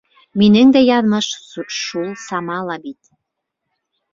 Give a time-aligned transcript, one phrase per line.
[0.41, 1.27] Минең дә яҙмыш
[1.81, 3.01] шул сама ла бит.